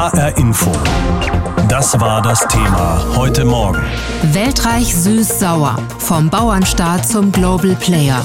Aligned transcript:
HR 0.00 0.38
Info. 0.38 0.72
Das 1.68 2.00
war 2.00 2.22
das 2.22 2.48
Thema 2.48 3.04
heute 3.16 3.44
Morgen. 3.44 3.82
Weltreich 4.32 4.94
süß-sauer. 4.94 5.76
Vom 5.98 6.30
Bauernstaat 6.30 7.06
zum 7.06 7.30
Global 7.30 7.76
Player. 7.76 8.24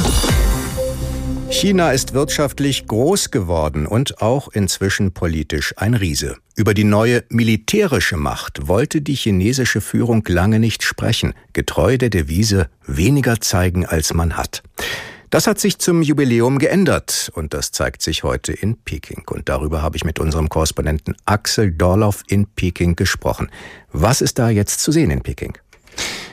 China 1.49 1.91
ist 1.91 2.13
wirtschaftlich 2.13 2.87
groß 2.87 3.29
geworden 3.29 3.87
und 3.87 4.21
auch 4.21 4.47
inzwischen 4.47 5.11
politisch 5.11 5.73
ein 5.75 5.95
Riese. 5.95 6.37
Über 6.55 6.73
die 6.73 6.85
neue 6.85 7.25
militärische 7.27 8.15
Macht 8.15 8.69
wollte 8.69 9.01
die 9.01 9.15
chinesische 9.15 9.81
Führung 9.81 10.23
lange 10.29 10.61
nicht 10.61 10.81
sprechen, 10.81 11.33
getreu 11.51 11.97
der 11.97 12.09
Devise 12.09 12.69
weniger 12.87 13.41
zeigen, 13.41 13.85
als 13.85 14.13
man 14.13 14.37
hat. 14.37 14.63
Das 15.35 15.47
hat 15.47 15.59
sich 15.59 15.79
zum 15.79 16.01
Jubiläum 16.01 16.59
geändert 16.59 17.29
und 17.35 17.53
das 17.53 17.71
zeigt 17.71 18.01
sich 18.01 18.23
heute 18.23 18.53
in 18.53 18.77
Peking. 18.77 19.23
Und 19.29 19.49
darüber 19.49 19.81
habe 19.81 19.97
ich 19.97 20.05
mit 20.05 20.17
unserem 20.17 20.47
Korrespondenten 20.47 21.13
Axel 21.25 21.73
Dorloff 21.73 22.23
in 22.27 22.47
Peking 22.47 22.95
gesprochen. 22.95 23.51
Was 23.91 24.21
ist 24.21 24.39
da 24.39 24.47
jetzt 24.47 24.79
zu 24.79 24.93
sehen 24.93 25.11
in 25.11 25.19
Peking? 25.19 25.57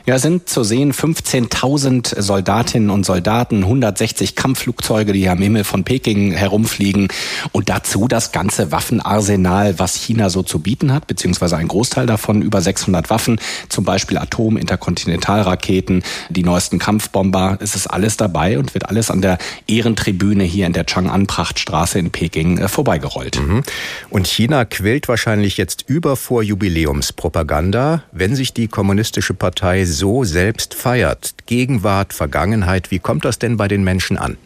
Ja, 0.04 0.18
sind 0.18 0.48
zu 0.48 0.64
sehen 0.64 0.92
15.000 0.92 2.20
Soldatinnen 2.20 2.90
und 2.90 3.06
Soldaten, 3.06 3.58
160 3.58 4.34
Kampfflugzeuge, 4.34 5.12
die 5.12 5.28
am 5.28 5.38
Himmel 5.38 5.62
von 5.62 5.84
Peking 5.84 6.32
herumfliegen 6.32 7.06
und 7.52 7.68
dazu 7.68 8.08
das 8.08 8.32
ganze 8.32 8.72
Waffenarsenal, 8.72 9.78
was 9.78 9.94
China 9.94 10.28
so 10.28 10.42
zu 10.42 10.58
bieten 10.58 10.92
hat, 10.92 11.06
beziehungsweise 11.06 11.56
ein 11.56 11.68
Großteil 11.68 12.06
davon, 12.06 12.42
über 12.42 12.60
600 12.60 13.10
Waffen, 13.10 13.40
zum 13.68 13.84
Beispiel 13.84 14.18
Atom-, 14.18 14.56
Interkontinentalraketen, 14.56 16.02
die 16.30 16.42
neuesten 16.42 16.80
Kampfbomber. 16.80 17.58
Es 17.60 17.76
ist 17.76 17.86
alles 17.86 18.16
dabei 18.16 18.58
und 18.58 18.74
wird 18.74 18.88
alles 18.88 19.08
an 19.08 19.22
der 19.22 19.38
Ehrentribüne 19.68 20.42
hier 20.42 20.66
in 20.66 20.72
der 20.72 20.84
Chang'an-Prachtstraße 20.84 22.00
in 22.00 22.10
Peking 22.10 22.58
äh, 22.58 22.66
vorbeigerollt. 22.66 23.40
Mhm. 23.40 23.62
Und 24.10 24.26
China 24.26 24.64
quillt 24.64 25.06
wahrscheinlich 25.06 25.58
jetzt 25.58 25.84
über 25.86 26.16
vor 26.16 26.42
Jubiläumspropaganda, 26.42 28.02
wenn 28.10 28.34
sich 28.34 28.52
die 28.52 28.66
kommunistische 28.66 29.34
Partei 29.34 29.84
so 29.92 30.24
selbst 30.24 30.74
feiert. 30.74 31.34
Gegenwart, 31.46 32.12
Vergangenheit, 32.12 32.90
wie 32.90 32.98
kommt 32.98 33.24
das 33.24 33.38
denn 33.38 33.56
bei 33.56 33.68
den 33.68 33.84
Menschen 33.84 34.18
an? 34.18 34.36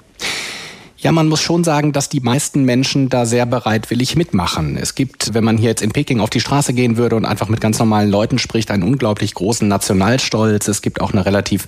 Ja, 1.07 1.12
man 1.12 1.29
muss 1.29 1.41
schon 1.41 1.62
sagen, 1.62 1.93
dass 1.93 2.09
die 2.09 2.19
meisten 2.19 2.65
Menschen 2.65 3.09
da 3.09 3.27
sehr 3.27 3.47
bereitwillig 3.47 4.17
mitmachen. 4.17 4.77
Es 4.77 4.97
gibt, 4.97 5.35
wenn 5.35 5.45
man 5.45 5.57
hier 5.57 5.69
jetzt 5.69 5.83
in 5.83 5.93
Peking 5.93 6.19
auf 6.19 6.31
die 6.31 6.41
Straße 6.41 6.73
gehen 6.73 6.97
würde 6.97 7.15
und 7.15 7.25
einfach 7.25 7.48
mit 7.48 7.61
ganz 7.61 7.79
normalen 7.79 8.11
Leuten 8.11 8.41
spricht, 8.41 8.73
einen 8.73 8.83
unglaublich 8.83 9.33
großen 9.35 9.69
Nationalstolz. 9.69 10.67
Es 10.67 10.83
gibt 10.83 11.01
auch 11.01 11.13
eine 11.13 11.25
relativ 11.25 11.67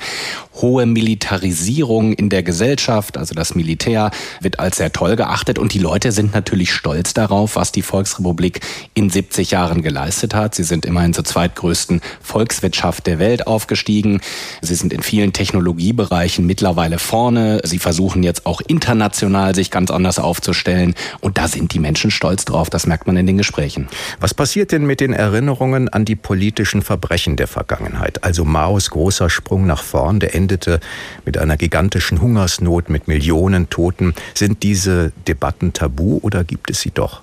hohe 0.54 0.86
Militarisierung 0.86 2.14
in 2.14 2.30
der 2.30 2.42
Gesellschaft. 2.42 3.16
Also 3.16 3.32
das 3.32 3.54
Militär 3.54 4.10
wird 4.40 4.58
als 4.58 4.78
sehr 4.78 4.90
toll 4.90 5.14
geachtet 5.14 5.60
und 5.60 5.72
die 5.72 5.78
Leute 5.78 6.10
sind 6.10 6.34
natürlich 6.34 6.72
stolz 6.72 7.14
darauf, 7.14 7.54
was 7.54 7.70
die 7.70 7.82
Volksrepublik 7.82 8.58
in 8.94 9.08
70 9.08 9.52
Jahren 9.52 9.82
geleistet 9.82 10.34
hat. 10.34 10.56
Sie 10.56 10.64
sind 10.64 10.84
immerhin 10.84 11.14
zur 11.14 11.22
zweitgrößten 11.22 12.00
Volkswirtschaft 12.20 13.06
der 13.06 13.20
Welt 13.20 13.46
aufgestiegen. 13.46 14.20
Sie 14.62 14.74
sind 14.74 14.92
in 14.92 15.04
vielen 15.04 15.32
Technologiebereichen 15.32 16.44
mittlerweile 16.44 16.98
vorne. 16.98 17.60
Sie 17.62 17.78
versuchen 17.78 18.24
jetzt 18.24 18.44
auch 18.44 18.60
international 18.66 19.27
international 19.28 19.54
sich 19.54 19.70
ganz 19.70 19.90
anders 19.90 20.18
aufzustellen. 20.18 20.94
Und 21.20 21.38
da 21.38 21.48
sind 21.48 21.72
die 21.74 21.78
Menschen 21.78 22.10
stolz 22.10 22.44
drauf. 22.44 22.70
Das 22.70 22.86
merkt 22.86 23.06
man 23.06 23.16
in 23.16 23.26
den 23.26 23.38
Gesprächen. 23.38 23.88
Was 24.20 24.34
passiert 24.34 24.72
denn 24.72 24.86
mit 24.86 25.00
den 25.00 25.12
Erinnerungen 25.12 25.88
an 25.88 26.04
die 26.04 26.16
politischen 26.16 26.82
Verbrechen 26.82 27.36
der 27.36 27.46
Vergangenheit? 27.46 28.24
Also 28.24 28.44
Maos 28.44 28.90
großer 28.90 29.30
Sprung 29.30 29.66
nach 29.66 29.82
vorn, 29.82 30.20
der 30.20 30.34
endete 30.34 30.80
mit 31.24 31.38
einer 31.38 31.56
gigantischen 31.56 32.20
Hungersnot, 32.20 32.88
mit 32.88 33.08
Millionen 33.08 33.68
Toten. 33.70 34.14
Sind 34.34 34.62
diese 34.62 35.12
Debatten 35.26 35.72
tabu 35.72 36.18
oder 36.22 36.44
gibt 36.44 36.70
es 36.70 36.80
sie 36.80 36.90
doch? 36.90 37.22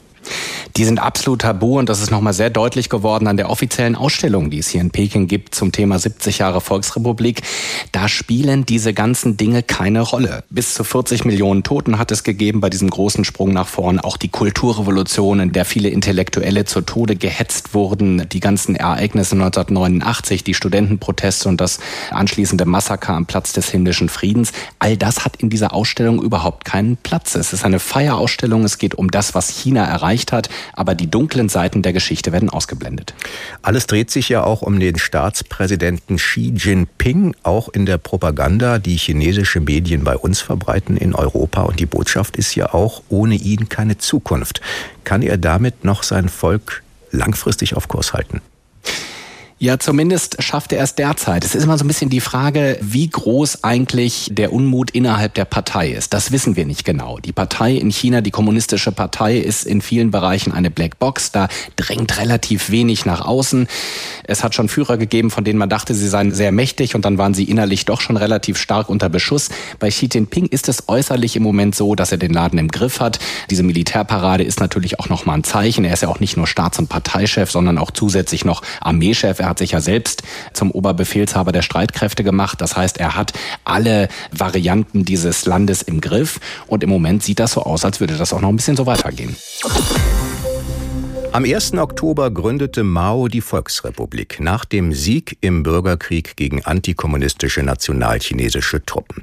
Die 0.77 0.83
sind 0.83 0.99
absolut 0.99 1.41
tabu 1.41 1.79
und 1.79 1.87
das 1.87 2.01
ist 2.01 2.11
nochmal 2.11 2.33
sehr 2.33 2.49
deutlich 2.49 2.89
geworden 2.89 3.27
an 3.27 3.37
der 3.37 3.49
offiziellen 3.49 3.95
Ausstellung, 3.95 4.49
die 4.49 4.59
es 4.59 4.67
hier 4.67 4.81
in 4.81 4.91
Peking 4.91 5.27
gibt 5.27 5.55
zum 5.55 5.71
Thema 5.71 5.99
70 5.99 6.39
Jahre 6.39 6.59
Volksrepublik. 6.59 7.43
Da 7.93 8.09
spielen 8.09 8.66
diese 8.66 8.94
ganzen 8.94 9.38
Dinge 9.38 9.63
keine 9.63 10.01
Rolle. 10.01 10.44
Bis 10.50 10.73
zu 10.73 10.83
40 10.83 11.23
Millionen 11.23 11.63
Toten 11.63 11.97
hat 11.97 12.11
es 12.11 12.23
gegeben 12.23 12.59
bei 12.59 12.69
diesem 12.69 12.89
großen 12.89 13.23
Sprung 13.23 13.53
nach 13.53 13.67
vorn. 13.67 14.00
Auch 14.00 14.17
die 14.17 14.27
Kulturrevolution, 14.27 15.39
in 15.39 15.51
der 15.53 15.63
viele 15.63 15.89
Intellektuelle 15.89 16.66
zu 16.66 16.81
Tode 16.81 17.16
gehetzt 17.16 17.73
wurden, 17.73 18.27
die 18.27 18.41
ganzen 18.41 18.75
Ereignisse 18.75 19.35
1989, 19.35 20.44
die 20.44 20.53
Studentenproteste 20.53 21.47
und 21.47 21.61
das 21.61 21.79
anschließende 22.11 22.66
Massaker 22.66 23.13
am 23.13 23.25
Platz 23.25 23.53
des 23.53 23.69
himmlischen 23.69 24.09
Friedens, 24.09 24.51
all 24.79 24.97
das 24.97 25.23
hat 25.23 25.38
in 25.38 25.50
dieser 25.50 25.73
Ausstellung 25.73 26.21
überhaupt 26.21 26.66
keinen 26.66 26.97
Platz. 26.97 27.35
Es 27.35 27.53
ist 27.53 27.63
eine 27.63 27.79
Feierausstellung, 27.79 28.66
es 28.66 28.77
geht 28.77 28.95
um 28.95 29.09
das, 29.09 29.35
was 29.35 29.50
China 29.50 29.85
erreicht 29.85 30.14
hat 30.31 30.49
aber 30.73 30.95
die 30.95 31.09
dunklen 31.09 31.49
Seiten 31.49 31.81
der 31.81 31.93
Geschichte 31.93 32.31
werden 32.31 32.49
ausgeblendet. 32.49 33.13
Alles 33.61 33.87
dreht 33.87 34.11
sich 34.11 34.29
ja 34.29 34.43
auch 34.43 34.61
um 34.61 34.79
den 34.79 34.97
Staatspräsidenten 34.97 36.17
Xi 36.17 36.53
Jinping, 36.55 37.35
auch 37.43 37.69
in 37.69 37.85
der 37.85 37.97
Propaganda, 37.97 38.79
die 38.79 38.97
chinesische 38.97 39.59
Medien 39.59 40.03
bei 40.03 40.15
uns 40.15 40.41
verbreiten 40.41 40.97
in 40.97 41.13
Europa. 41.13 41.63
Und 41.63 41.79
die 41.79 41.85
Botschaft 41.85 42.37
ist 42.37 42.55
ja 42.55 42.73
auch, 42.73 43.03
ohne 43.09 43.35
ihn 43.35 43.69
keine 43.69 43.97
Zukunft. 43.97 44.61
Kann 45.03 45.21
er 45.21 45.37
damit 45.37 45.83
noch 45.83 46.03
sein 46.03 46.29
Volk 46.29 46.83
langfristig 47.11 47.75
auf 47.75 47.87
Kurs 47.87 48.13
halten? 48.13 48.41
Ja, 49.57 49.79
zumindest 49.79 50.43
schafft 50.43 50.73
er 50.73 50.83
es 50.83 50.95
derzeit. 50.95 51.45
Es 51.45 51.55
ist 51.55 51.63
immer 51.63 51.77
so 51.77 51.85
ein 51.85 51.88
bisschen 51.88 52.09
die 52.09 52.19
Frage, 52.19 52.77
wie 52.81 53.07
groß 53.07 53.63
eigentlich 53.63 54.27
der 54.29 54.51
Unmut 54.51 54.91
innerhalb 54.91 55.33
der 55.33 55.45
Partei 55.45 55.91
ist. 55.91 56.13
Das 56.13 56.33
wissen 56.33 56.57
wir 56.57 56.66
nicht 56.66 56.83
genau. 56.83 57.19
Die 57.19 57.31
Partei 57.31 57.75
in 57.75 57.89
China, 57.89 58.19
die 58.19 58.31
kommunistische 58.31 58.91
Partei, 58.91 59.38
ist 59.38 59.65
in 59.65 59.81
vielen 59.81 60.11
Bereichen 60.11 60.51
eine 60.51 60.69
Blackbox. 60.69 61.31
Da 61.31 61.47
drängt 61.77 62.17
relativ 62.19 62.69
wenig 62.69 63.05
nach 63.05 63.21
außen. 63.21 63.69
Es 64.25 64.44
hat 64.44 64.55
schon 64.55 64.67
Führer 64.67 64.97
gegeben, 64.97 65.31
von 65.31 65.45
denen 65.45 65.57
man 65.57 65.69
dachte, 65.69 65.94
sie 65.94 66.09
seien 66.09 66.33
sehr 66.33 66.51
mächtig 66.51 66.94
und 66.94 67.05
dann 67.05 67.17
waren 67.17 67.33
sie 67.33 67.45
innerlich 67.45 67.85
doch 67.85 68.01
schon 68.01 68.17
relativ 68.17 68.57
stark 68.57 68.89
unter 68.89 69.07
Beschuss. 69.07 69.47
Bei 69.79 69.88
Xi 69.88 70.09
Jinping 70.11 70.47
ist 70.47 70.67
es 70.67 70.89
äußerlich 70.89 71.38
im 71.38 71.44
Moment 71.44 71.75
so, 71.75 71.95
dass 71.95 72.11
er 72.11 72.17
den 72.17 72.33
Laden 72.33 72.59
im 72.59 72.67
Griff 72.67 72.99
hat. 72.99 73.19
Diese 73.49 73.63
Militärparade 73.63 74.44
ist 74.44 74.59
natürlich 74.59 74.99
auch 74.99 75.07
nochmal 75.07 75.38
ein 75.38 75.45
Zeichen. 75.45 75.85
Er 75.85 75.94
ist 75.94 76.01
ja 76.01 76.09
auch 76.09 76.19
nicht 76.19 76.35
nur 76.35 76.45
Staats- 76.45 76.77
und 76.77 76.89
Parteichef, 76.89 77.49
sondern 77.49 77.77
auch 77.77 77.91
zusätzlich 77.91 78.44
noch 78.44 78.61
Armeechef. 78.81 79.44
Er 79.45 79.50
hat 79.50 79.59
sich 79.59 79.72
ja 79.72 79.79
selbst 79.79 80.23
zum 80.53 80.72
Oberbefehlshaber 80.72 81.51
der 81.51 81.61
Streitkräfte 81.61 82.23
gemacht. 82.23 82.61
Das 82.61 82.75
heißt, 82.75 82.97
er 83.00 83.16
hat 83.16 83.33
alle 83.63 84.09
Varianten 84.31 85.06
dieses 85.06 85.45
Landes 85.45 85.83
im 85.83 86.01
Griff. 86.01 86.39
Und 86.66 86.83
im 86.83 86.89
Moment 86.89 87.22
sieht 87.22 87.39
das 87.39 87.51
so 87.51 87.61
aus, 87.61 87.85
als 87.85 88.00
würde 88.00 88.17
das 88.17 88.33
auch 88.33 88.41
noch 88.41 88.50
ein 88.50 88.56
bisschen 88.56 88.75
so 88.75 88.88
weitergehen. 88.88 89.35
Am 91.35 91.44
1. 91.44 91.73
Oktober 91.73 92.31
gründete 92.31 92.85
Mao 92.85 93.28
die 93.28 93.41
Volksrepublik 93.41 94.40
nach 94.40 94.63
dem 94.63 94.94
Sieg 94.94 95.38
im 95.41 95.63
Bürgerkrieg 95.63 96.38
gegen 96.38 96.63
antikommunistische 96.63 97.62
nationalchinesische 97.62 98.85
Truppen. 98.85 99.22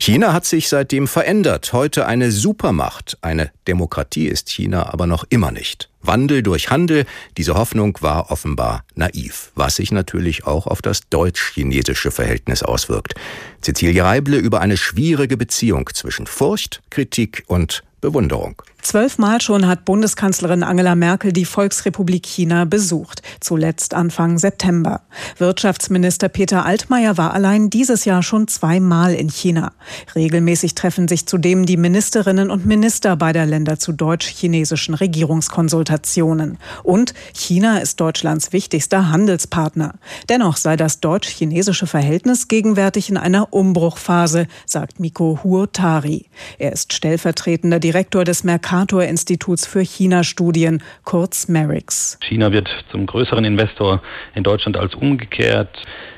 China 0.00 0.32
hat 0.32 0.44
sich 0.44 0.68
seitdem 0.68 1.06
verändert. 1.06 1.72
Heute 1.72 2.06
eine 2.06 2.32
Supermacht. 2.32 3.16
Eine 3.20 3.52
Demokratie 3.68 4.26
ist 4.26 4.50
China 4.50 4.92
aber 4.92 5.06
noch 5.06 5.24
immer 5.28 5.52
nicht. 5.52 5.88
Wandel 6.02 6.42
durch 6.42 6.68
Handel, 6.68 7.06
diese 7.36 7.54
Hoffnung 7.54 7.96
war 8.00 8.32
offenbar 8.32 8.84
naiv, 8.96 9.52
was 9.54 9.76
sich 9.76 9.92
natürlich 9.92 10.44
auch 10.44 10.66
auf 10.66 10.82
das 10.82 11.02
deutsch-chinesische 11.10 12.10
Verhältnis 12.10 12.64
auswirkt. 12.64 13.14
Cecilia 13.62 14.04
Reible 14.04 14.36
über 14.36 14.60
eine 14.62 14.76
schwierige 14.76 15.36
Beziehung 15.36 15.88
zwischen 15.94 16.26
Furcht, 16.26 16.82
Kritik 16.90 17.44
und 17.46 17.84
Bewunderung. 18.00 18.60
Zwölfmal 18.82 19.40
schon 19.40 19.68
hat 19.68 19.84
Bundeskanzlerin 19.84 20.64
Angela 20.64 20.96
Merkel 20.96 21.32
die 21.32 21.44
Volksrepublik 21.44 22.26
China 22.26 22.64
besucht, 22.64 23.22
zuletzt 23.38 23.94
Anfang 23.94 24.38
September. 24.38 25.02
Wirtschaftsminister 25.38 26.28
Peter 26.28 26.66
Altmaier 26.66 27.16
war 27.16 27.32
allein 27.32 27.70
dieses 27.70 28.04
Jahr 28.04 28.24
schon 28.24 28.48
zweimal 28.48 29.14
in 29.14 29.28
China. 29.28 29.72
Regelmäßig 30.16 30.74
treffen 30.74 31.06
sich 31.06 31.26
zudem 31.26 31.64
die 31.64 31.76
Ministerinnen 31.76 32.50
und 32.50 32.66
Minister 32.66 33.14
beider 33.14 33.46
Länder 33.46 33.78
zu 33.78 33.92
deutsch-chinesischen 33.92 34.94
Regierungskonsultationen. 34.94 36.58
Und 36.82 37.14
China 37.32 37.78
ist 37.78 38.00
Deutschlands 38.00 38.52
wichtigster 38.52 39.10
Handelspartner. 39.10 39.94
Dennoch 40.28 40.56
sei 40.56 40.76
das 40.76 40.98
deutsch-chinesische 40.98 41.86
Verhältnis 41.86 42.48
gegenwärtig 42.48 43.10
in 43.10 43.16
einer 43.16 43.52
Umbruchphase, 43.52 44.48
sagt 44.66 44.98
Miko 44.98 45.38
Huotari. 45.44 46.26
Er 46.58 46.72
ist 46.72 46.92
stellvertretender 46.92 47.78
Direktor 47.78 48.24
des 48.24 48.42
Mercator 48.42 48.71
Mercator-Instituts 48.72 49.66
für 49.66 49.82
China-Studien, 49.82 50.82
kurz 51.04 51.46
MERIX. 51.46 52.18
China 52.22 52.52
wird 52.52 52.70
zum 52.90 53.04
größeren 53.04 53.44
Investor 53.44 54.02
in 54.34 54.44
Deutschland 54.44 54.78
als 54.78 54.94
umgekehrt. 54.94 55.68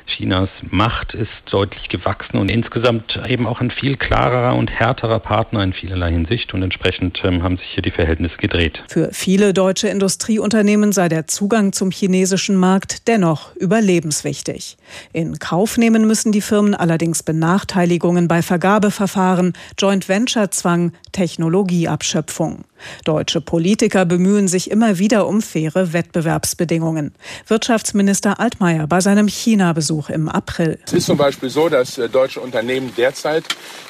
Chinas 0.05 0.49
Macht 0.69 1.13
ist 1.13 1.29
deutlich 1.51 1.89
gewachsen 1.89 2.37
und 2.37 2.49
insgesamt 2.49 3.19
eben 3.27 3.47
auch 3.47 3.59
ein 3.61 3.71
viel 3.71 3.97
klarerer 3.97 4.55
und 4.55 4.69
härterer 4.69 5.19
Partner 5.19 5.63
in 5.63 5.73
vielerlei 5.73 6.11
Hinsicht 6.11 6.53
und 6.53 6.63
entsprechend 6.63 7.19
ähm, 7.23 7.43
haben 7.43 7.57
sich 7.57 7.67
hier 7.73 7.83
die 7.83 7.91
Verhältnisse 7.91 8.37
gedreht. 8.37 8.83
Für 8.87 9.09
viele 9.11 9.53
deutsche 9.53 9.87
Industrieunternehmen 9.87 10.91
sei 10.91 11.09
der 11.09 11.27
Zugang 11.27 11.73
zum 11.73 11.91
chinesischen 11.91 12.55
Markt 12.55 13.07
dennoch 13.07 13.55
überlebenswichtig. 13.55 14.77
In 15.13 15.39
Kauf 15.39 15.77
nehmen 15.77 16.07
müssen 16.07 16.31
die 16.31 16.41
Firmen 16.41 16.75
allerdings 16.75 17.23
Benachteiligungen 17.23 18.27
bei 18.27 18.41
Vergabeverfahren, 18.41 19.53
Joint 19.77 20.07
Venture 20.07 20.51
Zwang, 20.51 20.93
Technologieabschöpfung. 21.11 22.65
Deutsche 23.03 23.41
Politiker 23.41 24.05
bemühen 24.05 24.47
sich 24.47 24.71
immer 24.71 24.99
wieder 24.99 25.27
um 25.27 25.41
faire 25.41 25.93
Wettbewerbsbedingungen. 25.93 27.13
Wirtschaftsminister 27.47 28.39
Altmaier 28.39 28.87
bei 28.87 29.01
seinem 29.01 29.27
China-Besuch 29.27 30.09
im 30.09 30.29
April. 30.29 30.79
Es 30.85 30.93
ist 30.93 31.05
zum 31.05 31.17
Beispiel 31.17 31.49
so, 31.49 31.69
dass 31.69 31.97
äh, 31.97 32.09
deutsche 32.09 32.39
Unternehmen 32.39 32.91
derzeit 32.97 33.43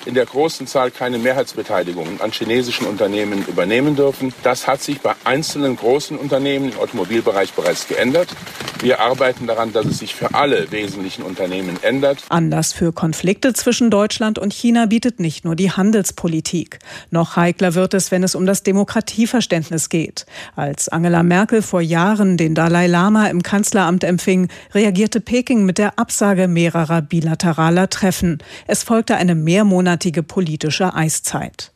in 0.05 0.13
der 0.13 0.25
großen 0.25 0.67
Zahl 0.67 0.91
keine 0.91 1.17
Mehrheitsbeteiligungen 1.17 2.21
an 2.21 2.31
chinesischen 2.31 2.85
Unternehmen 2.87 3.45
übernehmen 3.47 3.95
dürfen. 3.95 4.33
Das 4.43 4.67
hat 4.67 4.81
sich 4.81 5.01
bei 5.01 5.13
einzelnen 5.23 5.75
großen 5.75 6.17
Unternehmen 6.17 6.71
im 6.71 6.79
Automobilbereich 6.79 7.53
bereits 7.53 7.87
geändert. 7.87 8.29
Wir 8.81 8.99
arbeiten 8.99 9.47
daran, 9.47 9.73
dass 9.73 9.85
es 9.85 9.99
sich 9.99 10.13
für 10.13 10.33
alle 10.35 10.71
wesentlichen 10.71 11.23
Unternehmen 11.23 11.77
ändert. 11.81 12.19
Anlass 12.29 12.73
für 12.73 12.91
Konflikte 12.91 13.53
zwischen 13.53 13.89
Deutschland 13.89 14.37
und 14.37 14.53
China 14.53 14.85
bietet 14.85 15.19
nicht 15.19 15.45
nur 15.45 15.55
die 15.55 15.71
Handelspolitik. 15.71 16.79
Noch 17.09 17.35
heikler 17.35 17.73
wird 17.73 17.93
es, 17.93 18.11
wenn 18.11 18.23
es 18.23 18.35
um 18.35 18.45
das 18.45 18.63
Demokratieverständnis 18.85 19.89
geht. 19.89 20.27
Als 20.55 20.89
Angela 20.89 21.23
Merkel 21.23 21.63
vor 21.63 21.81
Jahren 21.81 22.37
den 22.37 22.53
Dalai 22.53 22.85
Lama 22.85 23.27
im 23.27 23.41
Kanzleramt 23.41 24.03
empfing, 24.03 24.47
reagierte 24.75 25.21
Peking 25.21 25.65
mit 25.65 25.79
der 25.79 25.97
Absage 25.97 26.47
mehrerer 26.47 27.01
bilateraler 27.01 27.89
Treffen. 27.89 28.37
Es 28.67 28.83
folgte 28.83 29.15
eine 29.15 29.33
mehrmonatige 29.33 30.21
politische 30.21 30.93
Eiszeit. 30.93 31.71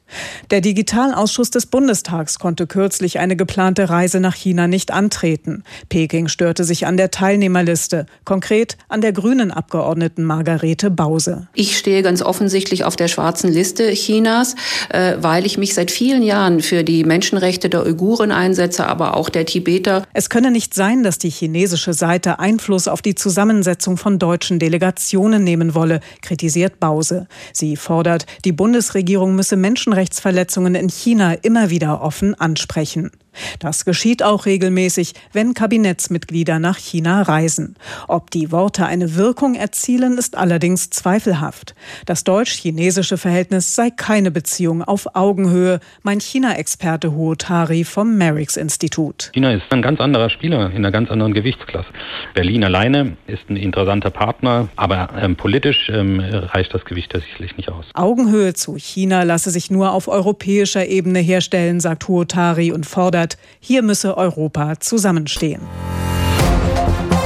Der 0.52 0.62
Digitalausschuss 0.62 1.52
des 1.52 1.66
Bundestags 1.68 2.40
konnte 2.40 2.68
kürzlich 2.68 3.20
eine 3.20 3.36
geplante 3.36 3.90
Reise 3.90 4.20
nach 4.20 4.36
China 4.36 4.68
nicht 4.68 4.92
antreten. 4.92 5.64
Peking 5.90 6.28
störte 6.28 6.64
sich 6.64 6.88
an 6.88 6.98
der 6.98 7.12
Teilnehmerliste, 7.12 8.06
konkret 8.26 8.78
an 8.88 9.02
der 9.02 9.14
grünen 9.14 9.52
Abgeordneten 9.52 10.24
Margarete 10.24 10.90
Bause. 10.90 11.48
Ich 11.54 11.78
stehe 11.78 12.02
ganz 12.02 12.22
offensichtlich 12.22 12.84
auf 12.84 12.96
der 12.96 13.08
schwarzen 13.08 13.52
Liste 13.52 13.92
Chinas, 13.92 14.56
äh, 14.90 15.18
weil 15.20 15.46
ich 15.46 15.58
mich 15.58 15.74
seit 15.74 15.92
vielen 15.92 16.24
Jahren 16.24 16.62
für 16.62 16.84
die 16.84 17.04
Menschenrechte 17.04 17.70
der 17.70 17.86
Uiguren 17.86 18.32
einsetze, 18.32 18.88
aber 18.88 19.16
auch 19.16 19.30
der 19.30 19.46
Tibeter. 19.46 20.04
Es 20.14 20.30
könne 20.30 20.52
nicht 20.52 20.74
sein, 20.74 21.04
dass 21.04 21.20
die 21.20 21.30
chinesische 21.30 21.94
Seite 21.94 22.40
Einfluss 22.40 22.88
auf 22.88 23.02
die 23.02 23.16
Zusammensetzung 23.16 23.98
von 23.98 24.18
deutschen 24.18 24.58
Delegationen 24.58 25.44
nehmen 25.44 25.76
wolle, 25.76 26.00
kritisiert 26.22 26.80
Bause. 26.80 27.28
Sie 27.54 27.76
fordert, 27.76 28.26
die 28.46 28.52
Bundesregierung 28.52 29.36
müsse 29.36 29.56
Menschenrechte 29.56 29.99
Menschenrechtsverletzungen 30.00 30.76
in 30.76 30.88
China 30.88 31.34
immer 31.34 31.70
wieder 31.70 32.02
offen 32.02 32.34
ansprechen. 32.34 33.12
Das 33.60 33.86
geschieht 33.86 34.24
auch 34.24 34.46
regelmäßig, 34.46 35.14
wenn 35.34 35.54
Kabinettsmitglieder 35.54 36.60
nach 36.60 36.78
China 36.78 37.22
reisen. 37.22 37.76
Ob 38.08 38.32
die 38.32 38.52
Worte 38.52 38.86
eine 38.86 39.16
Wirkung 39.16 39.56
erzielen, 39.56 40.18
ist 40.18 40.38
allerdings 40.38 40.90
zweifelhaft. 40.90 41.76
Das 42.06 42.24
deutsch-chinesische 42.24 43.18
Verhältnis 43.18 43.76
sei 43.76 43.90
keine 43.90 44.32
Beziehung 44.32 44.84
auf 44.84 45.16
Augenhöhe, 45.16 45.80
mein 46.04 46.20
China-Experte 46.20 47.14
Huo 47.14 47.36
Tari 47.36 47.84
vom 47.84 48.18
Merix-Institut. 48.18 49.32
China 49.34 49.54
ist 49.54 49.64
ein 49.70 49.82
ganz 49.82 50.00
anderer 50.00 50.30
Spieler 50.30 50.70
in 50.72 50.78
einer 50.78 50.92
ganz 50.92 51.10
anderen 51.10 51.34
Gewichtsklasse. 51.34 51.90
Berlin 52.34 52.64
alleine 52.64 53.18
ist 53.28 53.50
ein 53.50 53.56
interessanter 53.56 54.10
Partner, 54.10 54.70
aber 54.76 55.10
ähm, 55.20 55.36
politisch 55.36 55.90
ähm, 55.90 56.20
reicht 56.20 56.74
das 56.74 56.86
Gewicht 56.86 57.14
ja 57.14 57.20
sicherlich 57.20 57.58
nicht 57.58 57.70
aus. 57.70 57.86
Augenhöhe 57.94 58.54
zu 58.54 58.76
China 58.76 59.24
lasse 59.24 59.50
sich 59.50 59.72
nur 59.72 59.94
auf 59.94 60.08
europäischer 60.08 60.86
Ebene 60.88 61.20
herstellen, 61.20 61.80
sagt 61.80 62.08
Huo 62.08 62.26
Tari 62.26 62.72
und 62.72 62.86
fordert, 62.86 63.19
erklärt, 63.20 63.38
hier 63.60 63.82
müsse 63.82 64.18
Europa 64.18 64.80
zusammenstehen. 64.80 65.62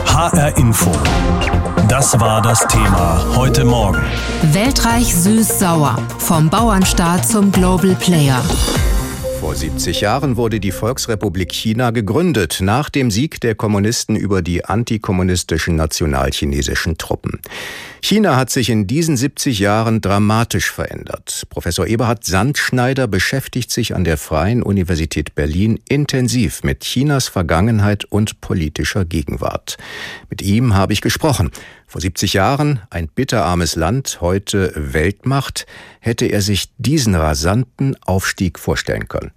HR 0.07 0.57
Info. 0.57 0.91
Das 1.87 2.19
war 2.19 2.41
das 2.41 2.65
Thema 2.67 3.23
heute 3.35 3.65
Morgen. 3.65 4.01
Weltreich 4.53 5.13
süß-sauer. 5.13 5.97
Vom 6.19 6.49
Bauernstaat 6.49 7.27
zum 7.27 7.51
Global 7.51 7.95
Player. 7.95 8.41
Vor 9.39 9.55
70 9.55 10.01
Jahren 10.01 10.37
wurde 10.37 10.59
die 10.59 10.71
Volksrepublik 10.71 11.51
China 11.51 11.91
gegründet, 11.91 12.59
nach 12.61 12.89
dem 12.89 13.11
Sieg 13.11 13.41
der 13.41 13.55
Kommunisten 13.55 14.15
über 14.15 14.41
die 14.41 14.63
antikommunistischen 14.63 15.75
nationalchinesischen 15.75 16.97
Truppen. 16.97 17.41
China 18.05 18.35
hat 18.35 18.49
sich 18.49 18.69
in 18.69 18.85
diesen 18.85 19.15
70 19.15 19.59
Jahren 19.59 20.01
dramatisch 20.01 20.69
verändert. 20.69 21.43
Professor 21.49 21.87
Eberhard 21.87 22.25
Sandschneider 22.25 23.07
beschäftigt 23.07 23.71
sich 23.71 23.95
an 23.95 24.03
der 24.03 24.17
Freien 24.17 24.61
Universität 24.61 25.35
Berlin 25.35 25.79
intensiv 25.87 26.63
mit 26.63 26.81
Chinas 26.81 27.29
Vergangenheit 27.29 28.03
und 28.03 28.41
politischer 28.41 29.05
Gegenwart. 29.05 29.77
Mit 30.29 30.41
ihm 30.41 30.75
habe 30.75 30.91
ich 30.91 30.99
gesprochen. 30.99 31.49
Vor 31.87 32.01
70 32.01 32.33
Jahren 32.33 32.81
ein 32.89 33.07
bitterarmes 33.07 33.77
Land, 33.77 34.17
heute 34.19 34.73
Weltmacht. 34.75 35.65
Hätte 36.01 36.25
er 36.25 36.41
sich 36.41 36.65
diesen 36.77 37.15
rasanten 37.15 37.95
Aufstieg 38.05 38.59
vorstellen 38.59 39.07
können? 39.07 39.31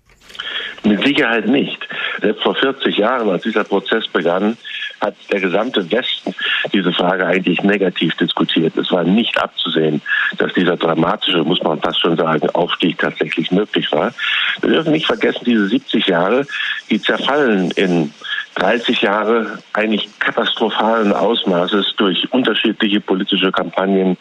Mit 0.82 1.04
Sicherheit 1.04 1.46
nicht. 1.46 1.78
Selbst 2.20 2.42
vor 2.42 2.56
40 2.56 2.96
Jahren, 2.96 3.28
als 3.28 3.44
dieser 3.44 3.62
Prozess 3.62 4.08
begann, 4.08 4.56
hat 5.00 5.14
der 5.31 5.40
gesamte 5.40 5.90
Westen 5.90 6.34
diese 6.72 6.93
Frage 6.93 7.26
eigentlich 7.26 7.62
negativ 7.62 8.14
diskutiert. 8.16 8.76
Es 8.76 8.90
war 8.90 9.04
nicht 9.04 9.38
abzusehen, 9.40 10.00
dass 10.38 10.52
dieser 10.54 10.76
dramatische, 10.76 11.44
muss 11.44 11.62
man 11.62 11.81
fast 11.81 12.00
schon 12.00 12.16
sagen, 12.16 12.48
Aufstieg 12.50 12.98
tatsächlich 12.98 13.50
möglich 13.50 13.90
war. 13.93 14.12
Wir 14.60 14.70
dürfen 14.70 14.93
nicht 14.93 15.06
vergessen, 15.06 15.44
diese 15.44 15.69
70 15.69 16.06
Jahre, 16.06 16.46
die 16.90 17.00
zerfallen 17.00 17.70
in 17.72 18.12
30 18.56 19.02
Jahre 19.02 19.58
eigentlich 19.75 20.08
katastrophalen 20.19 21.12
Ausmaßes 21.12 21.94
durch 21.99 22.32
unterschiedliche 22.32 23.00
politische 23.00 23.52
Kampagnen. 23.52 24.16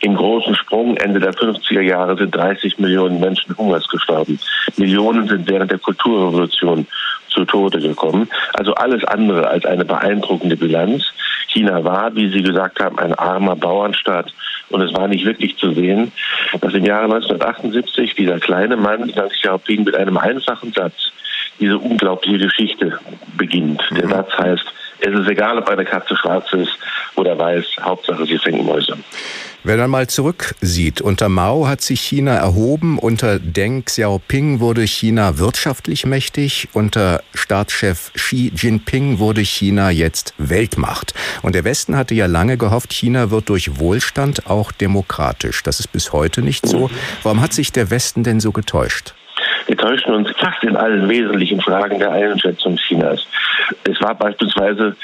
Im 0.00 0.16
großen 0.16 0.54
Sprung 0.56 0.96
Ende 0.96 1.20
der 1.20 1.34
50er 1.34 1.82
Jahre 1.82 2.16
sind 2.16 2.34
30 2.34 2.78
Millionen 2.78 3.20
Menschen 3.20 3.56
Hungers 3.58 3.86
gestorben. 3.88 4.38
Millionen 4.78 5.28
sind 5.28 5.48
während 5.48 5.70
der 5.70 5.78
Kulturrevolution 5.78 6.86
zu 7.34 7.44
Tode 7.44 7.80
gekommen. 7.80 8.28
Also 8.54 8.74
alles 8.74 9.04
andere 9.04 9.48
als 9.48 9.66
eine 9.66 9.84
beeindruckende 9.84 10.56
Bilanz. 10.56 11.04
China 11.48 11.84
war, 11.84 12.14
wie 12.16 12.30
Sie 12.30 12.42
gesagt 12.42 12.80
haben, 12.80 12.98
ein 12.98 13.14
armer 13.14 13.56
Bauernstaat 13.56 14.32
und 14.70 14.80
es 14.80 14.94
war 14.94 15.08
nicht 15.08 15.24
wirklich 15.24 15.56
zu 15.56 15.72
sehen, 15.72 16.12
dass 16.60 16.74
im 16.74 16.84
Jahre 16.84 17.04
1978 17.04 18.14
dieser 18.14 18.40
kleine 18.40 18.76
Mann, 18.76 19.08
Deng 19.08 19.28
Xiaoping, 19.28 19.84
mit 19.84 19.94
einem 19.94 20.16
einfachen 20.16 20.72
Satz 20.72 21.12
diese 21.60 21.78
unglaubliche 21.78 22.38
Geschichte 22.38 22.98
beginnt. 23.36 23.82
Mhm. 23.90 23.94
Der 23.96 24.08
Satz 24.08 24.32
heißt, 24.38 24.64
es 25.00 25.12
ist 25.12 25.28
egal, 25.28 25.58
ob 25.58 25.68
eine 25.68 25.84
Katze 25.84 26.16
schwarz 26.16 26.52
ist 26.52 26.72
oder 27.16 27.38
weiß, 27.38 27.64
Hauptsache 27.82 28.24
sie 28.24 28.38
fängt 28.38 28.64
Mäuse. 28.64 28.96
Wenn 29.66 29.78
man 29.78 29.90
mal 29.90 30.06
zurücksieht, 30.06 31.00
unter 31.00 31.30
Mao 31.30 31.66
hat 31.66 31.80
sich 31.80 32.02
China 32.02 32.34
erhoben, 32.34 32.98
unter 32.98 33.38
Deng 33.38 33.86
Xiaoping 33.86 34.60
wurde 34.60 34.82
China 34.82 35.38
wirtschaftlich 35.38 36.04
mächtig, 36.04 36.68
unter 36.74 37.22
Staatschef 37.32 38.12
Xi 38.12 38.52
Jinping 38.54 39.20
wurde 39.20 39.40
China 39.40 39.88
jetzt 39.88 40.34
Weltmacht. 40.36 41.14
Und 41.40 41.54
der 41.54 41.64
Westen 41.64 41.96
hatte 41.96 42.14
ja 42.14 42.26
lange 42.26 42.58
gehofft, 42.58 42.92
China 42.92 43.30
wird 43.30 43.48
durch 43.48 43.78
Wohlstand 43.78 44.50
auch 44.50 44.70
demokratisch. 44.70 45.62
Das 45.62 45.80
ist 45.80 45.88
bis 45.88 46.12
heute 46.12 46.42
nicht 46.42 46.66
so. 46.66 46.90
Warum 47.22 47.40
hat 47.40 47.54
sich 47.54 47.72
der 47.72 47.88
Westen 47.88 48.22
denn 48.22 48.40
so 48.40 48.52
getäuscht? 48.52 49.14
Wir 49.66 49.78
täuschen 49.78 50.12
uns 50.12 50.30
fast 50.36 50.62
in 50.62 50.76
allen 50.76 51.08
wesentlichen 51.08 51.62
Fragen 51.62 51.98
der 51.98 52.12
Einschätzung 52.12 52.76
Chinas. 52.76 53.26
Es 53.84 53.98
war 54.02 54.14
beispielsweise 54.14 54.94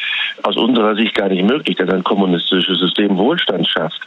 aus 0.42 0.58
unserer 0.58 0.94
Sicht 0.96 1.14
gar 1.14 1.30
nicht 1.30 1.44
möglich, 1.44 1.76
dass 1.76 1.88
ein 1.88 2.04
kommunistisches 2.04 2.78
System 2.78 3.16
Wohlstand 3.16 3.66
schafft. 3.66 4.00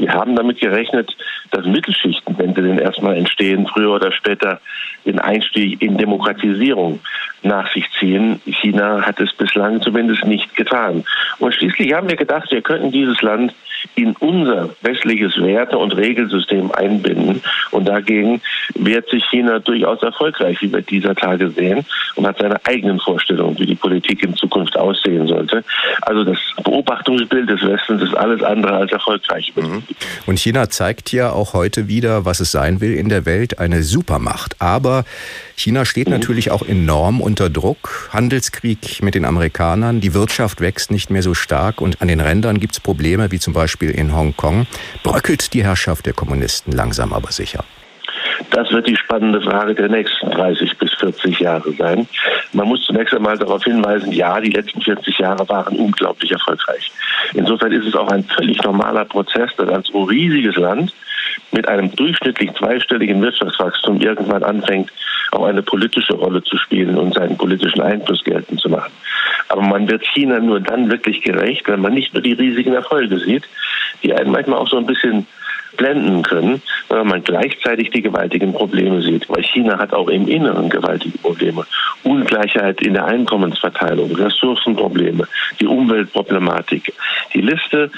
Wir 0.00 0.14
haben 0.14 0.34
damit 0.34 0.58
gerechnet, 0.58 1.14
dass 1.50 1.66
Mittelschichten, 1.66 2.38
wenn 2.38 2.54
sie 2.54 2.62
denn 2.62 2.78
erstmal 2.78 3.18
entstehen, 3.18 3.66
früher 3.66 3.96
oder 3.96 4.10
später 4.12 4.58
den 5.04 5.18
Einstieg 5.18 5.82
in 5.82 5.98
Demokratisierung 5.98 7.00
nach 7.42 7.70
sich 7.72 7.84
ziehen. 7.98 8.40
China 8.46 9.02
hat 9.02 9.20
es 9.20 9.30
bislang 9.34 9.82
zumindest 9.82 10.24
nicht 10.24 10.56
getan. 10.56 11.04
Und 11.38 11.54
schließlich 11.54 11.92
haben 11.92 12.08
wir 12.08 12.16
gedacht, 12.16 12.50
wir 12.50 12.62
könnten 12.62 12.90
dieses 12.90 13.20
Land 13.20 13.54
in 13.94 14.14
unser 14.16 14.70
westliches 14.82 15.36
Werte- 15.40 15.78
und 15.78 15.96
Regelsystem 15.96 16.70
einbinden. 16.72 17.42
Und 17.70 17.86
dagegen 17.86 18.40
wehrt 18.74 19.08
sich 19.08 19.24
China 19.30 19.58
durchaus 19.58 20.02
erfolgreich, 20.02 20.60
wie 20.60 20.72
wir 20.72 20.82
dieser 20.82 21.14
Tage 21.14 21.50
sehen, 21.50 21.84
und 22.16 22.26
hat 22.26 22.38
seine 22.38 22.64
eigenen 22.64 23.00
Vorstellungen, 23.00 23.58
wie 23.58 23.66
die 23.66 23.74
Politik 23.74 24.22
in 24.22 24.34
Zukunft 24.36 24.76
aussehen 24.76 25.26
sollte. 25.26 25.64
Also 26.02 26.24
das 26.24 26.38
Beobachtungsbild 26.62 27.48
des 27.48 27.62
Westens 27.62 28.02
ist 28.02 28.14
alles 28.14 28.42
andere 28.42 28.74
als 28.74 28.92
erfolgreich. 28.92 29.52
Mhm. 29.56 29.82
Und 30.26 30.38
China 30.38 30.68
zeigt 30.68 31.12
ja 31.12 31.32
auch 31.32 31.54
heute 31.54 31.88
wieder, 31.88 32.24
was 32.24 32.40
es 32.40 32.52
sein 32.52 32.80
will 32.80 32.94
in 32.94 33.08
der 33.08 33.26
Welt, 33.26 33.58
eine 33.58 33.82
Supermacht. 33.82 34.56
Aber 34.60 35.04
China 35.56 35.84
steht 35.84 36.08
mhm. 36.08 36.14
natürlich 36.14 36.50
auch 36.50 36.62
enorm 36.62 37.20
unter 37.20 37.50
Druck. 37.50 38.10
Handelskrieg 38.12 39.02
mit 39.02 39.14
den 39.14 39.24
Amerikanern, 39.24 40.00
die 40.00 40.14
Wirtschaft 40.14 40.60
wächst 40.60 40.90
nicht 40.90 41.10
mehr 41.10 41.22
so 41.22 41.34
stark 41.34 41.80
und 41.80 42.00
an 42.02 42.08
den 42.08 42.20
Rändern 42.20 42.60
gibt 42.60 42.74
es 42.74 42.80
Probleme, 42.80 43.30
wie 43.30 43.38
zum 43.38 43.52
Beispiel 43.52 43.69
in 43.78 44.14
Hongkong. 44.14 44.66
Bröckelt 45.02 45.52
die 45.54 45.64
Herrschaft 45.64 46.06
der 46.06 46.12
Kommunisten 46.12 46.72
langsam 46.72 47.12
aber 47.12 47.32
sicher? 47.32 47.64
Das 48.50 48.70
wird 48.72 48.86
die 48.86 48.96
spannende 48.96 49.40
Frage 49.40 49.74
der 49.74 49.88
nächsten 49.88 50.30
30 50.30 50.76
bis 50.78 50.92
40 50.94 51.38
Jahre 51.40 51.72
sein. 51.72 52.08
Man 52.52 52.68
muss 52.68 52.84
zunächst 52.84 53.14
einmal 53.14 53.38
darauf 53.38 53.62
hinweisen, 53.64 54.12
ja, 54.12 54.40
die 54.40 54.50
letzten 54.50 54.80
40 54.80 55.18
Jahre 55.18 55.48
waren 55.48 55.76
unglaublich 55.76 56.32
erfolgreich. 56.32 56.90
Insofern 57.34 57.72
ist 57.72 57.86
es 57.86 57.94
auch 57.94 58.08
ein 58.08 58.24
völlig 58.24 58.62
normaler 58.62 59.04
Prozess, 59.04 59.50
dass 59.56 59.68
ein 59.68 59.82
so 59.84 60.04
riesiges 60.04 60.56
Land 60.56 60.92
mit 61.52 61.68
einem 61.68 61.94
durchschnittlich 61.94 62.52
zweistelligen 62.54 63.20
Wirtschaftswachstum 63.22 64.00
irgendwann 64.00 64.42
anfängt, 64.42 64.90
auch 65.32 65.44
eine 65.44 65.62
politische 65.62 66.14
Rolle 66.14 66.42
zu 66.42 66.56
spielen 66.56 66.96
und 66.96 67.14
seinen 67.14 67.36
politischen 67.36 67.80
Einfluss 67.80 68.24
geltend 68.24 68.60
zu 68.60 68.68
machen. 68.68 68.92
Aber 69.48 69.62
man 69.62 69.88
wird 69.88 70.04
China 70.06 70.38
nur 70.40 70.60
dann 70.60 70.90
wirklich 70.90 71.22
gerecht, 71.22 71.68
wenn 71.68 71.80
man 71.80 71.94
nicht 71.94 72.12
nur 72.14 72.22
die 72.22 72.32
riesigen 72.32 72.72
Erfolge 72.72 73.18
sieht, 73.18 73.44
die 74.02 74.14
einen 74.14 74.30
manchmal 74.30 74.58
auch 74.58 74.68
so 74.68 74.78
ein 74.78 74.86
bisschen 74.86 75.26
blenden 75.76 76.22
können, 76.22 76.62
wenn 76.88 77.06
man 77.06 77.22
gleichzeitig 77.22 77.90
die 77.90 78.02
gewaltigen 78.02 78.52
Probleme 78.52 79.02
sieht. 79.02 79.28
Weil 79.28 79.42
China 79.42 79.78
hat 79.78 79.92
auch 79.92 80.08
im 80.08 80.28
Inneren 80.28 80.68
gewaltige 80.68 81.18
Probleme. 81.18 81.64
Ungleichheit 82.02 82.80
in 82.82 82.94
der 82.94 83.06
Einkommensverteilung, 83.06 84.14
Ressourcenprobleme, 84.14 85.26
die 85.60 85.66
Umweltproblematik. 85.66 86.92
Die 87.34 87.40
Liste 87.40 87.90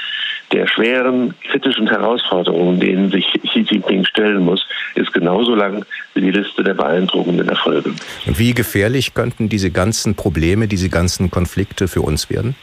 der 0.52 0.66
schweren, 0.66 1.34
kritischen 1.50 1.88
Herausforderungen, 1.88 2.78
denen 2.78 3.10
sich 3.10 3.26
Xi 3.48 3.60
Jinping 3.60 4.04
stellen 4.04 4.44
muss, 4.44 4.66
ist 4.94 5.12
genauso 5.12 5.54
lang 5.54 5.84
wie 6.14 6.20
die 6.20 6.30
Liste 6.30 6.62
der 6.62 6.74
beeindruckenden 6.74 7.48
Erfolge. 7.48 7.90
Und 8.26 8.38
wie 8.38 8.54
gefährlich 8.54 9.14
könnten 9.14 9.48
diese 9.48 9.70
ganzen 9.70 10.14
Probleme, 10.14 10.68
diese 10.68 10.88
ganzen 10.88 11.30
Konflikte 11.30 11.88
für 11.88 12.02
uns 12.02 12.30
werden? 12.30 12.54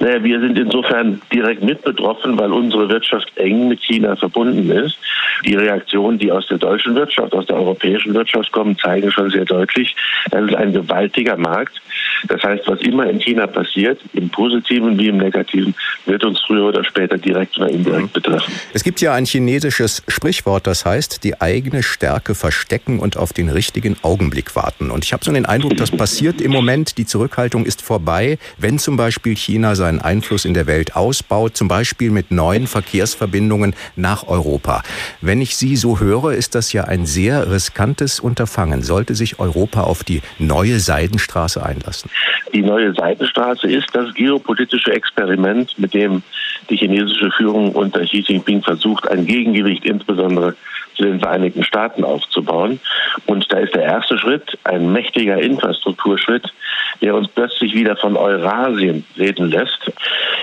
Naja, 0.00 0.22
wir 0.22 0.40
sind 0.40 0.58
insofern 0.58 1.20
direkt 1.32 1.62
mit 1.62 1.82
betroffen, 1.82 2.38
weil 2.38 2.52
unsere 2.52 2.88
Wirtschaft 2.88 3.30
eng 3.36 3.68
mit 3.68 3.80
China 3.80 4.16
verbunden 4.16 4.70
ist. 4.70 4.98
Die 5.44 5.54
Reaktionen, 5.54 6.18
die 6.18 6.32
aus 6.32 6.46
der 6.48 6.58
deutschen 6.58 6.94
Wirtschaft, 6.94 7.32
aus 7.32 7.46
der 7.46 7.56
europäischen 7.56 8.12
Wirtschaft 8.14 8.50
kommen, 8.52 8.76
zeigen 8.78 9.10
schon 9.10 9.30
sehr 9.30 9.44
deutlich, 9.44 9.94
das 10.30 10.44
ist 10.44 10.54
ein 10.54 10.72
gewaltiger 10.72 11.36
Markt. 11.36 11.80
Das 12.28 12.42
heißt, 12.42 12.62
was 12.66 12.80
immer 12.80 13.08
in 13.08 13.18
China 13.18 13.46
passiert, 13.46 14.00
im 14.12 14.28
Positiven 14.30 14.98
wie 14.98 15.08
im 15.08 15.18
Negativen, 15.18 15.74
wird 16.06 16.24
uns 16.24 16.40
früher 16.46 16.66
oder 16.66 16.84
später 16.84 17.18
direkt 17.18 17.56
oder 17.58 17.68
indirekt 17.68 18.02
mhm. 18.02 18.12
betreffen. 18.12 18.52
Es 18.72 18.82
gibt 18.82 19.00
ja 19.00 19.14
ein 19.14 19.24
chinesisches 19.24 20.02
Sprichwort, 20.08 20.66
das 20.66 20.84
heißt, 20.84 21.24
die 21.24 21.40
eigene 21.40 21.82
Stärke 21.82 22.34
verstecken 22.34 22.98
und 22.98 23.16
auf 23.16 23.32
den 23.32 23.48
richtigen 23.48 23.96
Augenblick 24.02 24.56
warten. 24.56 24.90
Und 24.90 25.04
ich 25.04 25.12
habe 25.12 25.24
so 25.24 25.32
den 25.32 25.46
Eindruck, 25.46 25.76
das 25.76 25.90
passiert 25.90 26.40
im 26.40 26.52
Moment. 26.52 26.98
Die 26.98 27.06
Zurückhaltung 27.06 27.66
ist 27.66 27.82
vorbei, 27.82 28.38
wenn 28.58 28.78
zum 28.78 28.96
Beispiel 28.96 29.36
China 29.36 29.74
seinen 29.74 30.00
Einfluss 30.00 30.44
in 30.44 30.54
der 30.54 30.66
Welt 30.66 30.96
ausbaut, 30.96 31.56
zum 31.56 31.68
Beispiel 31.68 32.10
mit 32.10 32.30
neuen 32.30 32.66
Verkehrsverbindungen 32.66 33.74
nach 33.96 34.26
Europa. 34.26 34.82
Wenn 35.20 35.40
ich 35.40 35.56
Sie 35.56 35.76
so 35.76 36.00
höre, 36.00 36.32
ist 36.32 36.54
das 36.54 36.72
ja 36.72 36.84
ein 36.84 37.06
sehr 37.06 37.50
riskantes 37.50 38.20
Unterfangen. 38.20 38.82
Sollte 38.82 39.14
sich 39.14 39.38
Europa 39.38 39.82
auf 39.82 40.04
die 40.04 40.22
neue 40.38 40.80
Seidenstraße 40.80 41.64
einlassen? 41.64 42.10
Die 42.52 42.62
neue 42.62 42.92
Seidenstraße 42.94 43.66
ist 43.68 43.88
das 43.92 44.12
geopolitische 44.14 44.92
Experiment, 44.92 45.78
mit 45.78 45.94
dem 45.94 46.22
die 46.70 46.76
chinesische 46.76 47.30
Führung 47.32 47.72
unter 47.72 48.00
Xi 48.00 48.24
Jinping 48.26 48.62
versucht, 48.62 49.08
ein 49.08 49.26
Gegengewicht 49.26 49.84
insbesondere 49.84 50.56
zu 50.94 51.04
den 51.04 51.20
Vereinigten 51.20 51.64
Staaten 51.64 52.04
aufzubauen. 52.04 52.80
Und 53.26 53.52
da 53.52 53.58
ist 53.58 53.74
der 53.74 53.82
erste 53.82 54.18
Schritt 54.18 54.58
ein 54.64 54.92
mächtiger 54.92 55.38
Infrastrukturschritt, 55.38 56.52
der 57.00 57.14
uns 57.14 57.28
plötzlich 57.28 57.74
wieder 57.74 57.96
von 57.96 58.16
Eurasien 58.16 59.04
reden 59.18 59.50
lässt. 59.50 59.92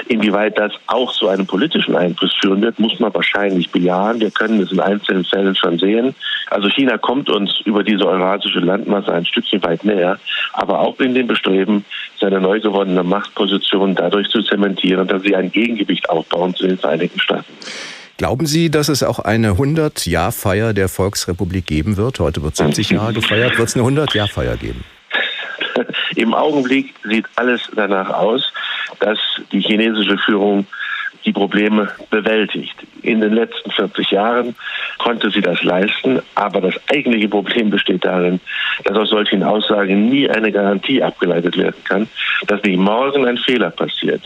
Inwieweit 0.07 0.57
das 0.57 0.73
auch 0.87 1.13
zu 1.13 1.27
einem 1.27 1.45
politischen 1.45 1.95
Einfluss 1.95 2.33
führen 2.41 2.61
wird, 2.61 2.79
muss 2.79 2.99
man 2.99 3.13
wahrscheinlich 3.13 3.71
bejahen. 3.71 4.19
Wir 4.19 4.31
können 4.31 4.61
es 4.61 4.71
in 4.71 4.79
einzelnen 4.79 5.25
Fällen 5.25 5.55
schon 5.55 5.79
sehen. 5.79 6.15
Also 6.49 6.69
China 6.69 6.97
kommt 6.97 7.29
uns 7.29 7.61
über 7.61 7.83
diese 7.83 8.05
eurasische 8.05 8.59
Landmasse 8.59 9.13
ein 9.13 9.25
Stückchen 9.25 9.63
weit 9.63 9.85
näher, 9.85 10.19
aber 10.53 10.79
auch 10.79 10.99
in 10.99 11.13
dem 11.13 11.27
Bestreben, 11.27 11.85
seine 12.19 12.39
neu 12.39 12.59
gewonnene 12.59 13.03
Machtposition 13.03 13.95
dadurch 13.95 14.29
zu 14.29 14.41
zementieren, 14.43 15.07
dass 15.07 15.23
sie 15.23 15.35
ein 15.35 15.51
Gegengewicht 15.51 16.09
aufbauen 16.09 16.53
zu 16.53 16.67
den 16.67 16.77
Vereinigten 16.77 17.19
Staaten. 17.19 17.53
Glauben 18.21 18.45
Sie, 18.45 18.69
dass 18.69 18.87
es 18.87 19.01
auch 19.01 19.17
eine 19.17 19.53
100-Jahr-Feier 19.53 20.73
der 20.73 20.89
Volksrepublik 20.89 21.65
geben 21.65 21.97
wird? 21.97 22.19
Heute 22.19 22.43
wird 22.43 22.55
70 22.55 22.91
Jahre 22.91 23.13
gefeiert. 23.13 23.57
Wird 23.57 23.67
es 23.67 23.75
eine 23.75 23.83
100-Jahr-Feier 23.83 24.57
geben? 24.57 24.83
Im 26.15 26.35
Augenblick 26.35 26.93
sieht 27.03 27.25
alles 27.35 27.61
danach 27.75 28.11
aus, 28.11 28.53
dass 28.99 29.17
die 29.51 29.61
chinesische 29.61 30.19
Führung 30.19 30.67
die 31.25 31.33
Probleme 31.33 31.89
bewältigt. 32.11 32.75
In 33.01 33.21
den 33.21 33.33
letzten 33.33 33.71
40 33.71 34.11
Jahren 34.11 34.55
konnte 34.99 35.31
sie 35.31 35.41
das 35.41 35.63
leisten, 35.63 36.21
aber 36.35 36.61
das 36.61 36.75
eigentliche 36.93 37.27
Problem 37.27 37.71
besteht 37.71 38.05
darin, 38.05 38.39
dass 38.83 38.97
aus 38.97 39.09
solchen 39.09 39.41
Aussagen 39.41 40.09
nie 40.09 40.29
eine 40.29 40.51
Garantie 40.51 41.01
abgeleitet 41.01 41.57
werden 41.57 41.83
kann, 41.85 42.07
dass 42.45 42.61
nicht 42.61 42.77
morgen 42.77 43.25
ein 43.25 43.39
Fehler 43.39 43.71
passiert. 43.71 44.21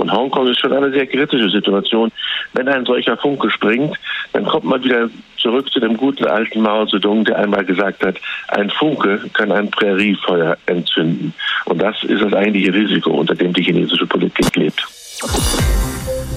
Und 0.00 0.10
Hongkong 0.10 0.48
ist 0.48 0.60
schon 0.60 0.72
eine 0.72 0.90
sehr 0.90 1.06
kritische 1.06 1.50
Situation. 1.50 2.10
Wenn 2.54 2.68
ein 2.68 2.86
solcher 2.86 3.18
Funke 3.18 3.50
springt, 3.50 3.98
dann 4.32 4.46
kommt 4.46 4.64
man 4.64 4.82
wieder 4.82 5.10
zurück 5.36 5.70
zu 5.70 5.78
dem 5.78 5.94
guten 5.94 6.24
alten 6.24 6.62
Mao 6.62 6.86
Zedong, 6.86 7.26
der 7.26 7.36
einmal 7.36 7.66
gesagt 7.66 8.02
hat, 8.02 8.16
ein 8.48 8.70
Funke 8.70 9.20
kann 9.34 9.52
ein 9.52 9.70
Präriefeuer 9.70 10.56
entzünden. 10.64 11.34
Und 11.66 11.82
das 11.82 12.02
ist 12.04 12.22
das 12.22 12.32
eigentliche 12.32 12.72
Risiko, 12.72 13.10
unter 13.10 13.34
dem 13.34 13.52
die 13.52 13.62
chinesische 13.62 14.06
Politik 14.06 14.56
lebt. 14.56 14.86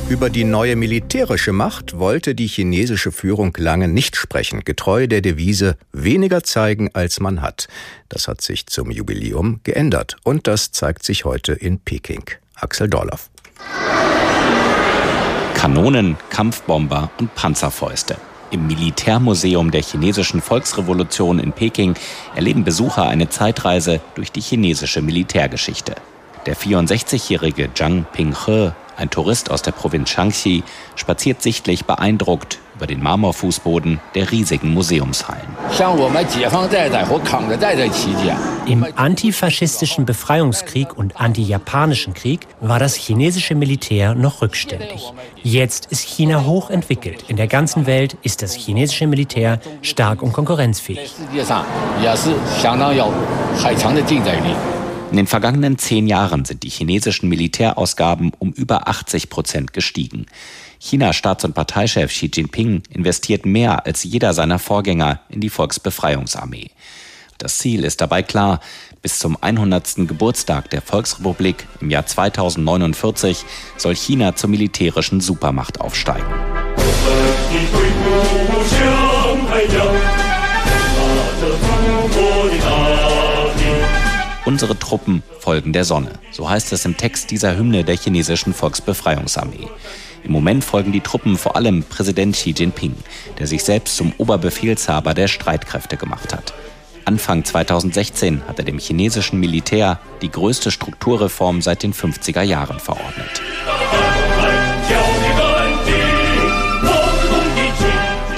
Über 0.09 0.29
die 0.29 0.43
neue 0.43 0.75
militärische 0.75 1.53
Macht 1.53 1.97
wollte 1.97 2.35
die 2.35 2.47
chinesische 2.47 3.13
Führung 3.13 3.55
lange 3.57 3.87
nicht 3.87 4.17
sprechen, 4.17 4.65
getreu 4.65 5.07
der 5.07 5.21
Devise 5.21 5.77
weniger 5.93 6.43
zeigen, 6.43 6.89
als 6.93 7.21
man 7.21 7.41
hat. 7.41 7.69
Das 8.09 8.27
hat 8.27 8.41
sich 8.41 8.67
zum 8.67 8.91
Jubiläum 8.91 9.61
geändert 9.63 10.17
und 10.25 10.47
das 10.47 10.73
zeigt 10.73 11.03
sich 11.03 11.23
heute 11.23 11.53
in 11.53 11.79
Peking. 11.79 12.25
Axel 12.55 12.89
Dorloff. 12.89 13.32
Kanonen, 15.63 16.17
Kampfbomber 16.29 17.09
und 17.17 17.35
Panzerfäuste. 17.35 18.17
Im 18.51 18.67
Militärmuseum 18.67 19.71
der 19.71 19.81
chinesischen 19.81 20.41
Volksrevolution 20.41 21.39
in 21.39 21.53
Peking 21.53 21.95
erleben 22.35 22.65
Besucher 22.65 23.07
eine 23.07 23.29
Zeitreise 23.29 24.01
durch 24.15 24.29
die 24.33 24.41
chinesische 24.41 25.01
Militärgeschichte. 25.01 25.95
Der 26.45 26.57
64-jährige 26.57 27.73
Zhang 27.73 28.05
Pinghe, 28.11 28.75
ein 28.97 29.09
Tourist 29.09 29.51
aus 29.51 29.61
der 29.61 29.71
Provinz 29.71 30.09
Shanxi, 30.09 30.63
spaziert 30.97 31.41
sichtlich 31.41 31.85
beeindruckt 31.85 32.59
über 32.83 32.87
den 32.87 33.01
Marmorfußboden 33.01 34.01
der 34.13 34.29
riesigen 34.29 34.73
Museumshallen. 34.73 35.47
Im 38.65 38.85
antifaschistischen 38.97 40.05
Befreiungskrieg 40.05 40.97
und 40.97 41.15
antijapanischen 41.15 42.13
Krieg 42.13 42.41
war 42.59 42.79
das 42.79 42.95
chinesische 42.95 43.55
Militär 43.55 44.15
noch 44.15 44.41
rückständig. 44.41 45.13
Jetzt 45.41 45.85
ist 45.91 46.01
China 46.01 46.43
hochentwickelt. 46.43 47.23
In 47.29 47.37
der 47.37 47.47
ganzen 47.47 47.85
Welt 47.85 48.17
ist 48.21 48.41
das 48.41 48.53
chinesische 48.53 49.07
Militär 49.07 49.61
stark 49.81 50.21
und 50.21 50.33
konkurrenzfähig. 50.33 51.13
In 55.11 55.17
den 55.17 55.27
vergangenen 55.27 55.77
zehn 55.77 56.07
Jahren 56.07 56.43
sind 56.43 56.63
die 56.63 56.69
chinesischen 56.69 57.29
Militärausgaben 57.29 58.31
um 58.39 58.51
über 58.51 58.89
80 58.89 59.29
Prozent 59.29 59.71
gestiegen. 59.71 60.25
Chinas 60.85 61.15
Staats- 61.15 61.45
und 61.45 61.53
Parteichef 61.53 62.11
Xi 62.11 62.29
Jinping 62.33 62.83
investiert 62.89 63.45
mehr 63.45 63.85
als 63.85 64.03
jeder 64.03 64.33
seiner 64.33 64.59
Vorgänger 64.59 65.21
in 65.29 65.39
die 65.39 65.49
Volksbefreiungsarmee. 65.49 66.71
Das 67.37 67.57
Ziel 67.57 67.85
ist 67.85 68.01
dabei 68.01 68.21
klar. 68.21 68.59
Bis 69.01 69.17
zum 69.17 69.37
100. 69.39 70.07
Geburtstag 70.07 70.69
der 70.71 70.81
Volksrepublik 70.81 71.67
im 71.79 71.89
Jahr 71.89 72.05
2049 72.05 73.45
soll 73.77 73.95
China 73.95 74.35
zur 74.35 74.49
militärischen 74.49 75.21
Supermacht 75.21 75.79
aufsteigen. 75.79 76.27
Unsere 84.45 84.77
Truppen 84.77 85.23
folgen 85.39 85.71
der 85.71 85.85
Sonne. 85.85 86.11
So 86.31 86.49
heißt 86.49 86.73
es 86.73 86.83
im 86.83 86.97
Text 86.97 87.31
dieser 87.31 87.55
Hymne 87.55 87.85
der 87.85 87.95
chinesischen 87.95 88.53
Volksbefreiungsarmee. 88.53 89.69
Im 90.23 90.31
Moment 90.31 90.63
folgen 90.63 90.91
die 90.91 91.01
Truppen 91.01 91.37
vor 91.37 91.55
allem 91.55 91.83
Präsident 91.83 92.35
Xi 92.35 92.51
Jinping, 92.51 92.95
der 93.39 93.47
sich 93.47 93.63
selbst 93.63 93.97
zum 93.97 94.13
Oberbefehlshaber 94.17 95.13
der 95.13 95.27
Streitkräfte 95.27 95.97
gemacht 95.97 96.33
hat. 96.33 96.53
Anfang 97.05 97.43
2016 97.43 98.47
hat 98.47 98.59
er 98.59 98.65
dem 98.65 98.79
chinesischen 98.79 99.39
Militär 99.39 99.99
die 100.21 100.31
größte 100.31 100.71
Strukturreform 100.71 101.61
seit 101.61 101.83
den 101.83 101.93
50er 101.93 102.41
Jahren 102.41 102.79
verordnet. 102.79 103.41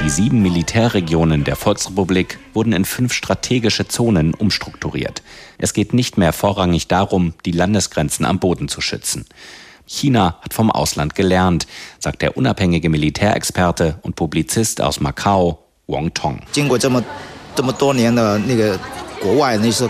Die 0.04 0.10
sieben 0.10 0.42
Militärregionen 0.42 1.44
der 1.44 1.56
Volksrepublik 1.56 2.39
wurden 2.54 2.74
in 2.74 2.86
fünf 2.86 3.13
strategische 3.13 3.88
Zonen 3.88 4.34
umstrukturiert. 4.34 5.22
Es 5.58 5.74
geht 5.74 5.94
nicht 5.94 6.18
mehr 6.18 6.34
vorrangig 6.34 6.88
darum, 6.88 7.34
die 7.46 7.51
Landesgrenzen 7.51 8.25
am 8.25 8.39
Boden 8.39 8.68
zu 8.68 8.82
schützen. 8.82 9.25
China 9.86 10.38
hat 10.42 10.54
vom 10.54 10.72
Ausland 10.72 11.15
gelernt, 11.15 11.68
sagt 12.00 12.22
der 12.22 12.38
unabhängige 12.38 12.89
Militärexperte 12.89 14.00
und 14.01 14.15
Publizist 14.15 14.82
aus 14.82 15.00
Macau, 15.00 15.60
Wong 15.88 16.13
Tong. 16.13 16.42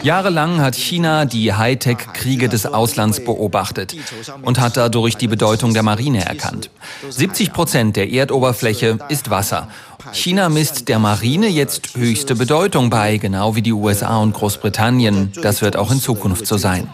Jahrelang 0.04 0.62
hat 0.62 0.76
China 0.76 1.26
die 1.26 1.54
Hightech-Kriege 1.54 2.48
des 2.48 2.66
Auslands 2.66 3.24
beobachtet 3.24 3.96
und 4.44 4.60
hat 4.60 4.78
dadurch 4.78 5.18
die 5.18 5.28
Bedeutung 5.28 5.74
der 5.74 5.84
Marine 5.84 6.26
erkannt. 6.26 6.70
70 7.10 7.52
Prozent 7.52 7.96
der 7.96 8.12
Erdoberfläche 8.12 9.00
ist 9.10 9.30
Wasser 9.30 9.68
China 10.12 10.50
misst 10.50 10.88
der 10.88 11.00
Marine 11.00 11.48
jetzt 11.48 11.96
höchste 11.96 12.36
Bedeutung 12.36 12.90
bei, 12.90 13.18
genau 13.18 13.56
wie 13.56 13.62
die 13.62 13.74
USA 13.74 14.18
und 14.18 14.34
Großbritannien. 14.34 15.32
Das 15.42 15.62
wird 15.62 15.78
auch 15.78 15.92
in 15.92 16.00
Zukunft 16.00 16.46
so 16.48 16.58
sein. 16.58 16.88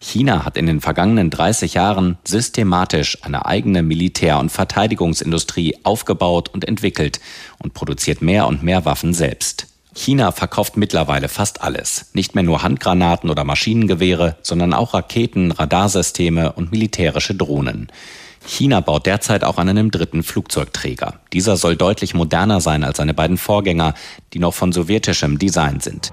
China 0.00 0.44
hat 0.44 0.56
in 0.56 0.66
den 0.66 0.80
vergangenen 0.80 1.30
30 1.30 1.74
Jahren 1.74 2.18
systematisch 2.24 3.18
eine 3.22 3.46
eigene 3.46 3.82
Militär- 3.82 4.40
und 4.40 4.50
Verteidigungsindustrie 4.50 5.76
aufgebaut 5.84 6.48
und 6.48 6.66
entwickelt 6.66 7.20
und 7.58 7.72
produziert 7.74 8.20
mehr 8.20 8.46
und 8.46 8.62
mehr 8.62 8.84
Waffen 8.84 9.14
selbst. 9.14 9.68
China 9.94 10.32
verkauft 10.32 10.76
mittlerweile 10.76 11.28
fast 11.28 11.62
alles. 11.62 12.10
Nicht 12.14 12.34
mehr 12.34 12.44
nur 12.44 12.62
Handgranaten 12.62 13.30
oder 13.30 13.44
Maschinengewehre, 13.44 14.36
sondern 14.42 14.74
auch 14.74 14.94
Raketen, 14.94 15.52
Radarsysteme 15.52 16.52
und 16.52 16.72
militärische 16.72 17.34
Drohnen. 17.34 17.88
China 18.44 18.80
baut 18.80 19.06
derzeit 19.06 19.44
auch 19.44 19.58
an 19.58 19.68
einem 19.68 19.90
dritten 19.90 20.22
Flugzeugträger. 20.22 21.14
Dieser 21.32 21.56
soll 21.56 21.76
deutlich 21.76 22.14
moderner 22.14 22.60
sein 22.60 22.84
als 22.84 22.96
seine 22.96 23.14
beiden 23.14 23.38
Vorgänger, 23.38 23.94
die 24.32 24.40
noch 24.40 24.54
von 24.54 24.72
sowjetischem 24.72 25.38
Design 25.38 25.80
sind. 25.80 26.12